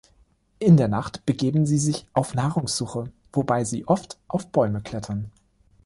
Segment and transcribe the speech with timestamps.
[0.57, 5.31] In der Nacht begeben sie sich auf Nahrungssuche, wobei sie oft auf Bäume klettern.